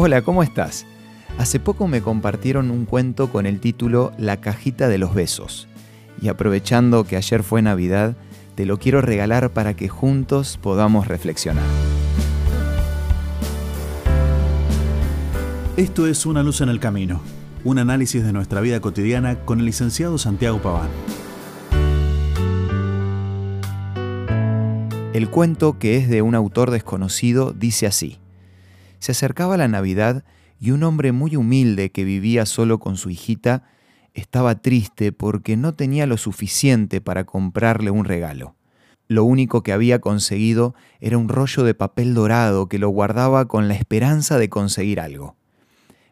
Hola, 0.00 0.22
¿cómo 0.22 0.44
estás? 0.44 0.86
Hace 1.38 1.58
poco 1.58 1.88
me 1.88 2.02
compartieron 2.02 2.70
un 2.70 2.84
cuento 2.84 3.32
con 3.32 3.46
el 3.46 3.58
título 3.58 4.12
La 4.16 4.36
cajita 4.36 4.86
de 4.86 4.96
los 4.96 5.12
besos. 5.12 5.66
Y 6.22 6.28
aprovechando 6.28 7.02
que 7.02 7.16
ayer 7.16 7.42
fue 7.42 7.62
Navidad, 7.62 8.16
te 8.54 8.64
lo 8.64 8.78
quiero 8.78 9.00
regalar 9.00 9.50
para 9.50 9.74
que 9.74 9.88
juntos 9.88 10.56
podamos 10.62 11.08
reflexionar. 11.08 11.64
Esto 15.76 16.06
es 16.06 16.26
Una 16.26 16.44
luz 16.44 16.60
en 16.60 16.68
el 16.68 16.78
camino, 16.78 17.20
un 17.64 17.80
análisis 17.80 18.22
de 18.22 18.32
nuestra 18.32 18.60
vida 18.60 18.78
cotidiana 18.78 19.40
con 19.40 19.58
el 19.58 19.66
licenciado 19.66 20.16
Santiago 20.16 20.62
Paván. 20.62 20.90
El 25.12 25.28
cuento, 25.28 25.76
que 25.80 25.96
es 25.96 26.08
de 26.08 26.22
un 26.22 26.36
autor 26.36 26.70
desconocido, 26.70 27.52
dice 27.52 27.88
así. 27.88 28.20
Se 28.98 29.12
acercaba 29.12 29.56
la 29.56 29.68
Navidad 29.68 30.24
y 30.60 30.72
un 30.72 30.82
hombre 30.82 31.12
muy 31.12 31.36
humilde 31.36 31.90
que 31.90 32.04
vivía 32.04 32.46
solo 32.46 32.78
con 32.78 32.96
su 32.96 33.10
hijita 33.10 33.64
estaba 34.14 34.56
triste 34.56 35.12
porque 35.12 35.56
no 35.56 35.74
tenía 35.74 36.06
lo 36.06 36.16
suficiente 36.16 37.00
para 37.00 37.24
comprarle 37.24 37.90
un 37.90 38.04
regalo. 38.04 38.56
Lo 39.06 39.24
único 39.24 39.62
que 39.62 39.72
había 39.72 40.00
conseguido 40.00 40.74
era 41.00 41.16
un 41.16 41.28
rollo 41.28 41.62
de 41.64 41.74
papel 41.74 42.12
dorado 42.12 42.68
que 42.68 42.78
lo 42.78 42.90
guardaba 42.90 43.48
con 43.48 43.68
la 43.68 43.74
esperanza 43.74 44.38
de 44.38 44.50
conseguir 44.50 45.00
algo. 45.00 45.36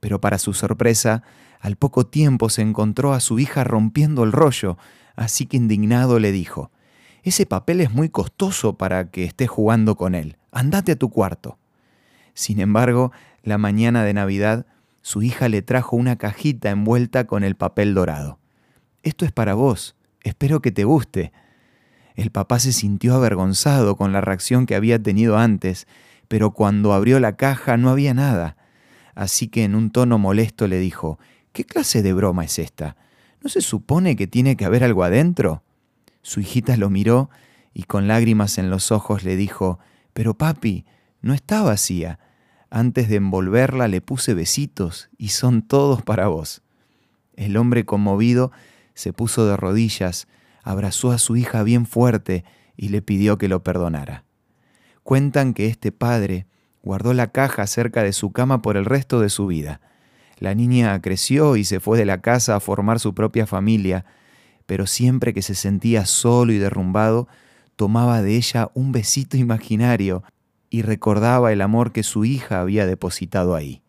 Pero 0.00 0.20
para 0.20 0.38
su 0.38 0.54
sorpresa, 0.54 1.22
al 1.60 1.76
poco 1.76 2.06
tiempo 2.06 2.48
se 2.48 2.62
encontró 2.62 3.12
a 3.12 3.20
su 3.20 3.38
hija 3.38 3.62
rompiendo 3.62 4.24
el 4.24 4.32
rollo, 4.32 4.76
así 5.14 5.46
que 5.46 5.56
indignado 5.56 6.18
le 6.18 6.32
dijo, 6.32 6.72
Ese 7.22 7.46
papel 7.46 7.80
es 7.80 7.92
muy 7.92 8.08
costoso 8.08 8.76
para 8.76 9.10
que 9.10 9.24
estés 9.24 9.50
jugando 9.50 9.94
con 9.96 10.14
él. 10.16 10.38
Andate 10.50 10.92
a 10.92 10.96
tu 10.96 11.10
cuarto. 11.10 11.59
Sin 12.34 12.60
embargo, 12.60 13.12
la 13.42 13.58
mañana 13.58 14.04
de 14.04 14.14
Navidad, 14.14 14.66
su 15.02 15.22
hija 15.22 15.48
le 15.48 15.62
trajo 15.62 15.96
una 15.96 16.16
cajita 16.16 16.70
envuelta 16.70 17.26
con 17.26 17.44
el 17.44 17.56
papel 17.56 17.94
dorado. 17.94 18.38
Esto 19.02 19.24
es 19.24 19.32
para 19.32 19.54
vos, 19.54 19.96
espero 20.22 20.60
que 20.60 20.72
te 20.72 20.84
guste. 20.84 21.32
El 22.14 22.30
papá 22.30 22.58
se 22.58 22.72
sintió 22.72 23.14
avergonzado 23.14 23.96
con 23.96 24.12
la 24.12 24.20
reacción 24.20 24.66
que 24.66 24.74
había 24.74 25.02
tenido 25.02 25.38
antes, 25.38 25.86
pero 26.28 26.50
cuando 26.52 26.92
abrió 26.92 27.18
la 27.18 27.36
caja 27.36 27.76
no 27.76 27.88
había 27.88 28.12
nada. 28.14 28.56
Así 29.14 29.48
que 29.48 29.64
en 29.64 29.74
un 29.74 29.90
tono 29.90 30.18
molesto 30.18 30.68
le 30.68 30.78
dijo, 30.78 31.18
¿qué 31.52 31.64
clase 31.64 32.02
de 32.02 32.12
broma 32.12 32.44
es 32.44 32.58
esta? 32.58 32.96
¿No 33.42 33.48
se 33.48 33.62
supone 33.62 34.16
que 34.16 34.26
tiene 34.26 34.56
que 34.56 34.64
haber 34.64 34.84
algo 34.84 35.02
adentro? 35.02 35.62
Su 36.22 36.40
hijita 36.40 36.76
lo 36.76 36.90
miró 36.90 37.30
y 37.72 37.84
con 37.84 38.06
lágrimas 38.06 38.58
en 38.58 38.68
los 38.68 38.92
ojos 38.92 39.24
le 39.24 39.36
dijo, 39.36 39.78
pero 40.12 40.34
papi, 40.34 40.84
no 41.22 41.32
está 41.32 41.62
vacía. 41.62 42.18
Antes 42.70 43.08
de 43.08 43.16
envolverla 43.16 43.88
le 43.88 44.00
puse 44.00 44.32
besitos 44.32 45.10
y 45.18 45.28
son 45.28 45.62
todos 45.62 46.02
para 46.02 46.28
vos. 46.28 46.62
El 47.34 47.56
hombre 47.56 47.84
conmovido 47.84 48.52
se 48.94 49.12
puso 49.12 49.44
de 49.44 49.56
rodillas, 49.56 50.28
abrazó 50.62 51.10
a 51.10 51.18
su 51.18 51.36
hija 51.36 51.64
bien 51.64 51.84
fuerte 51.84 52.44
y 52.76 52.88
le 52.88 53.02
pidió 53.02 53.38
que 53.38 53.48
lo 53.48 53.64
perdonara. 53.64 54.24
Cuentan 55.02 55.52
que 55.52 55.66
este 55.66 55.90
padre 55.90 56.46
guardó 56.82 57.12
la 57.12 57.32
caja 57.32 57.66
cerca 57.66 58.04
de 58.04 58.12
su 58.12 58.30
cama 58.30 58.62
por 58.62 58.76
el 58.76 58.84
resto 58.84 59.20
de 59.20 59.30
su 59.30 59.48
vida. 59.48 59.80
La 60.38 60.54
niña 60.54 61.00
creció 61.02 61.56
y 61.56 61.64
se 61.64 61.80
fue 61.80 61.98
de 61.98 62.06
la 62.06 62.20
casa 62.20 62.54
a 62.54 62.60
formar 62.60 63.00
su 63.00 63.14
propia 63.14 63.46
familia, 63.46 64.04
pero 64.66 64.86
siempre 64.86 65.34
que 65.34 65.42
se 65.42 65.54
sentía 65.54 66.06
solo 66.06 66.52
y 66.52 66.58
derrumbado, 66.58 67.26
tomaba 67.74 68.22
de 68.22 68.36
ella 68.36 68.70
un 68.74 68.92
besito 68.92 69.36
imaginario 69.36 70.22
y 70.70 70.82
recordaba 70.82 71.52
el 71.52 71.60
amor 71.60 71.90
que 71.92 72.04
su 72.04 72.24
hija 72.24 72.60
había 72.60 72.86
depositado 72.86 73.56
ahí. 73.56 73.82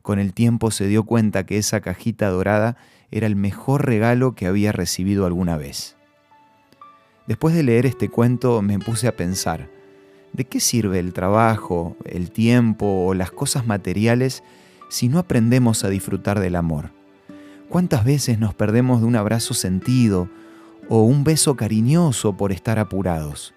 Con 0.00 0.18
el 0.18 0.32
tiempo 0.32 0.70
se 0.70 0.86
dio 0.86 1.02
cuenta 1.02 1.44
que 1.44 1.58
esa 1.58 1.80
cajita 1.80 2.28
dorada 2.28 2.76
era 3.10 3.26
el 3.26 3.36
mejor 3.36 3.84
regalo 3.84 4.34
que 4.34 4.46
había 4.46 4.70
recibido 4.70 5.26
alguna 5.26 5.56
vez. 5.56 5.96
Después 7.26 7.54
de 7.54 7.62
leer 7.62 7.86
este 7.86 8.08
cuento 8.08 8.62
me 8.62 8.78
puse 8.78 9.08
a 9.08 9.16
pensar, 9.16 9.70
¿de 10.32 10.44
qué 10.44 10.60
sirve 10.60 10.98
el 10.98 11.12
trabajo, 11.12 11.96
el 12.04 12.30
tiempo 12.30 13.06
o 13.06 13.14
las 13.14 13.30
cosas 13.30 13.66
materiales 13.66 14.42
si 14.90 15.08
no 15.08 15.18
aprendemos 15.18 15.84
a 15.84 15.88
disfrutar 15.88 16.38
del 16.38 16.54
amor? 16.56 16.90
¿Cuántas 17.68 18.04
veces 18.04 18.38
nos 18.38 18.54
perdemos 18.54 19.00
de 19.00 19.06
un 19.06 19.16
abrazo 19.16 19.54
sentido 19.54 20.28
o 20.88 21.02
un 21.02 21.24
beso 21.24 21.56
cariñoso 21.56 22.36
por 22.36 22.52
estar 22.52 22.78
apurados? 22.78 23.54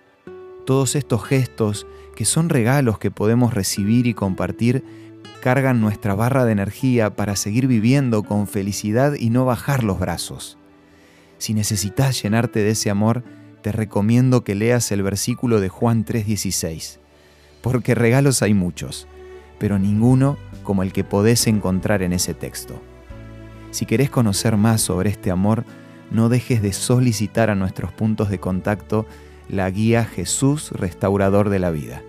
Todos 0.67 0.97
estos 0.97 1.23
gestos 1.23 1.87
que 2.13 2.25
son 2.25 2.49
regalos 2.49 2.99
que 2.99 3.09
podemos 3.09 3.53
recibir 3.53 4.05
y 4.05 4.13
compartir, 4.13 4.83
cargan 5.39 5.79
nuestra 5.79 6.13
barra 6.13 6.43
de 6.43 6.51
energía 6.51 7.15
para 7.15 7.37
seguir 7.37 7.67
viviendo 7.67 8.23
con 8.23 8.47
felicidad 8.47 9.13
y 9.13 9.29
no 9.29 9.45
bajar 9.45 9.85
los 9.85 9.97
brazos. 9.97 10.57
Si 11.37 11.53
necesitas 11.53 12.21
llenarte 12.21 12.63
de 12.63 12.71
ese 12.71 12.89
amor, 12.89 13.23
te 13.61 13.71
recomiendo 13.71 14.43
que 14.43 14.55
leas 14.55 14.91
el 14.91 15.03
versículo 15.03 15.61
de 15.61 15.69
Juan 15.69 16.03
3:16, 16.03 16.99
porque 17.61 17.95
regalos 17.95 18.41
hay 18.41 18.53
muchos, 18.53 19.07
pero 19.59 19.79
ninguno 19.79 20.37
como 20.63 20.83
el 20.83 20.91
que 20.91 21.05
podés 21.05 21.47
encontrar 21.47 22.01
en 22.01 22.11
ese 22.11 22.33
texto. 22.33 22.81
Si 23.71 23.85
querés 23.85 24.09
conocer 24.09 24.57
más 24.57 24.81
sobre 24.81 25.11
este 25.11 25.31
amor, 25.31 25.63
no 26.11 26.27
dejes 26.27 26.61
de 26.61 26.73
solicitar 26.73 27.49
a 27.49 27.55
nuestros 27.55 27.93
puntos 27.93 28.29
de 28.29 28.41
contacto 28.41 29.05
la 29.49 29.69
guía 29.69 30.05
Jesús 30.05 30.71
Restaurador 30.71 31.49
de 31.49 31.59
la 31.59 31.71
Vida, 31.71 32.01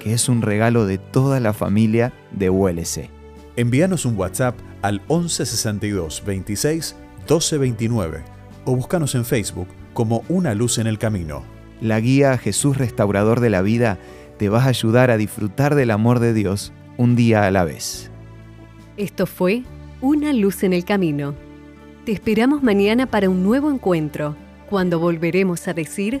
que 0.00 0.12
es 0.12 0.28
un 0.28 0.42
regalo 0.42 0.86
de 0.86 0.98
toda 0.98 1.40
la 1.40 1.52
familia 1.52 2.12
de 2.32 2.50
ULC. 2.50 3.10
Envíanos 3.56 4.04
un 4.04 4.16
WhatsApp 4.16 4.56
al 4.82 5.00
1162 5.08 6.22
26 6.24 6.96
1229 7.20 8.22
o 8.64 8.76
búscanos 8.76 9.14
en 9.14 9.24
Facebook 9.24 9.68
como 9.92 10.22
Una 10.28 10.54
Luz 10.54 10.78
en 10.78 10.86
el 10.86 10.98
Camino. 10.98 11.42
La 11.80 12.00
guía 12.00 12.38
Jesús 12.38 12.76
Restaurador 12.76 13.40
de 13.40 13.50
la 13.50 13.62
Vida 13.62 13.98
te 14.38 14.48
va 14.48 14.62
a 14.62 14.68
ayudar 14.68 15.10
a 15.10 15.16
disfrutar 15.16 15.74
del 15.74 15.90
amor 15.90 16.20
de 16.20 16.32
Dios 16.32 16.72
un 16.96 17.16
día 17.16 17.46
a 17.46 17.50
la 17.50 17.64
vez. 17.64 18.10
Esto 18.96 19.26
fue 19.26 19.64
Una 20.00 20.32
Luz 20.32 20.62
en 20.62 20.72
el 20.72 20.84
Camino. 20.84 21.34
Te 22.04 22.12
esperamos 22.12 22.62
mañana 22.62 23.06
para 23.06 23.28
un 23.28 23.42
nuevo 23.42 23.70
encuentro, 23.70 24.36
cuando 24.70 24.98
volveremos 24.98 25.68
a 25.68 25.74
decir 25.74 26.20